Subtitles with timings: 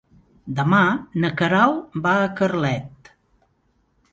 [0.59, 0.79] Demà
[1.25, 3.13] na Queralt va a Carlet.